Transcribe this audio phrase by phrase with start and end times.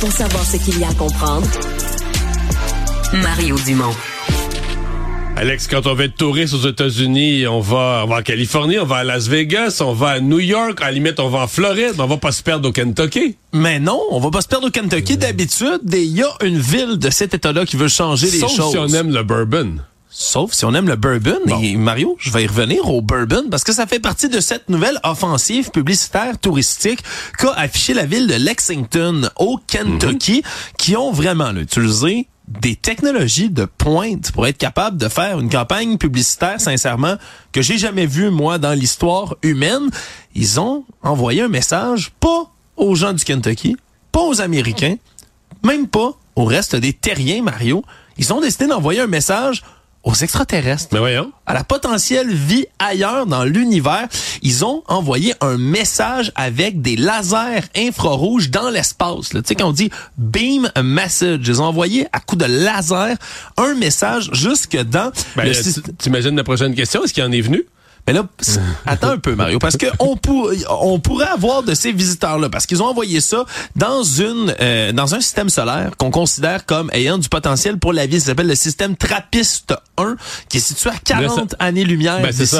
[0.00, 1.46] Pour savoir ce qu'il y a à comprendre,
[3.14, 3.94] Mario Dumont.
[5.36, 8.86] Alex, quand on va être touriste aux États-Unis, on va, on va en Californie, on
[8.86, 11.46] va à Las Vegas, on va à New York, à la limite, on va en
[11.46, 13.36] Floride, mais on va pas se perdre au Kentucky.
[13.52, 15.16] Mais non, on va pas se perdre au Kentucky.
[15.18, 18.70] D'habitude, il y a une ville de cet État-là qui veut changer les Sauf choses.
[18.70, 19.76] si on aime le bourbon.
[20.18, 21.60] Sauf si on aime le bourbon.
[21.60, 24.70] Et Mario, je vais y revenir au bourbon parce que ça fait partie de cette
[24.70, 27.00] nouvelle offensive publicitaire touristique
[27.36, 30.42] qu'a affiché la ville de Lexington au Kentucky
[30.78, 35.50] qui ont vraiment là, utilisé des technologies de pointe pour être capable de faire une
[35.50, 37.16] campagne publicitaire, sincèrement,
[37.52, 39.90] que j'ai jamais vue, moi, dans l'histoire humaine.
[40.34, 43.76] Ils ont envoyé un message, pas aux gens du Kentucky,
[44.12, 44.96] pas aux Américains,
[45.62, 47.84] même pas au reste des terriens, Mario.
[48.16, 49.62] Ils ont décidé d'envoyer un message
[50.06, 50.88] aux extraterrestres.
[50.92, 51.32] Mais voyons.
[51.46, 54.06] À la potentielle vie ailleurs dans l'univers,
[54.40, 59.30] ils ont envoyé un message avec des lasers infrarouges dans l'espace.
[59.30, 63.16] Tu sais, quand on dit beam a message, ils ont envoyé à coup de laser
[63.56, 65.94] un message jusque dans Ben, le système.
[65.98, 67.02] T'imagines la prochaine question?
[67.04, 67.66] Est-ce qu'il en est venu?
[68.06, 68.24] Mais là,
[68.86, 72.66] attends un peu, Mario, parce que on, pour- on pourrait avoir de ces visiteurs-là, parce
[72.66, 77.18] qu'ils ont envoyé ça dans une euh, dans un système solaire qu'on considère comme ayant
[77.18, 78.20] du potentiel pour la vie.
[78.20, 80.16] Ça s'appelle le système Trappiste 1,
[80.48, 82.56] qui est situé à 40 années-lumière Ben, d'ici.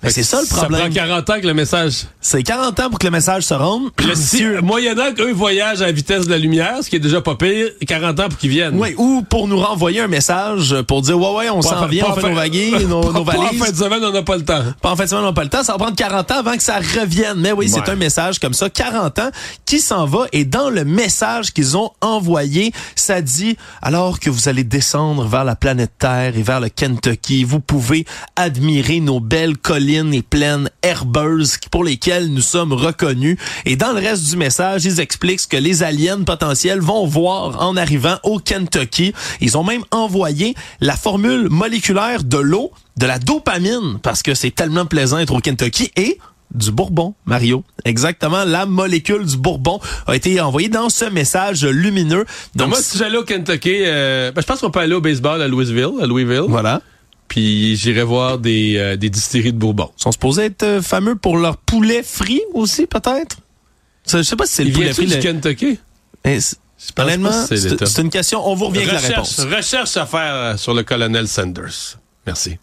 [0.00, 0.92] Ben, c'est ça le Ça prend problème.
[0.92, 2.04] 40 ans que le message.
[2.20, 3.90] C'est 40 ans pour que le message se rende.
[4.06, 7.20] Là, si, moyennant qu'eux voyagent à la vitesse de la lumière, ce qui est déjà
[7.20, 8.76] pas pire, 40 ans pour qu'ils viennent.
[8.78, 11.78] Oui, ou pour nous renvoyer un message pour dire ouais ouais on Pas en s'en
[11.80, 13.60] fin- vient, pas on fait fin- nos vagues, nos, pas- nos pas valises.
[13.60, 14.62] en fin de semaine, on n'a pas le temps.
[14.80, 15.64] Pas en fait, on n'a pas le temps.
[15.64, 17.38] Ça va prendre 40 ans avant que ça revienne.
[17.38, 19.30] Mais oui, c'est un message comme ça, 40 ans,
[19.66, 20.26] qui s'en va.
[20.32, 25.42] Et dans le message qu'ils ont envoyé, ça dit, alors que vous allez descendre vers
[25.44, 28.04] la planète Terre et vers le Kentucky, vous pouvez
[28.36, 33.38] admirer nos belles collines et plaines herbeuses pour lesquelles nous sommes reconnus.
[33.64, 37.62] Et dans le reste du message, ils expliquent ce que les aliens potentiels vont voir
[37.62, 39.14] en arrivant au Kentucky.
[39.40, 44.54] Ils ont même envoyé la formule moléculaire de l'eau, de la dopamine, parce que c'est
[44.54, 46.18] tellement plaisant d'être au Kentucky, et
[46.54, 47.64] du bourbon, Mario.
[47.86, 52.26] Exactement, la molécule du bourbon a été envoyée dans ce message lumineux.
[52.54, 55.40] Donc, moi, si j'allais au Kentucky, euh, ben, je pense qu'on peut aller au baseball
[55.40, 56.44] à Louisville, à Louisville.
[56.48, 56.82] voilà.
[57.28, 59.90] Puis j'irai voir des, euh, des distilleries de Bourbon.
[59.98, 63.38] Ils sont supposés être euh, fameux pour leur poulet frit aussi, peut-être?
[64.10, 65.06] Je sais pas si c'est le poulet frit.
[65.06, 65.78] du le- Kentucky?
[66.24, 66.38] Eh,
[66.96, 68.48] Honnêtement, c'est une question.
[68.48, 69.54] On vous revient avec la Recherche, réponse.
[69.56, 71.98] recherche à faire euh, sur le colonel Sanders.
[72.26, 72.56] Merci.